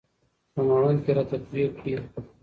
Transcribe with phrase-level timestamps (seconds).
[0.53, 1.93] په مړوند کې راته پرې کړي.